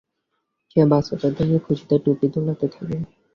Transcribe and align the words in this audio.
সে 0.69 0.81
বাচ্চাদের 0.91 1.31
দেখে 1.37 1.57
খুশিতে 1.65 1.95
টুপি 2.03 2.27
দোলাতে 2.33 2.65
থাকে। 2.67 2.97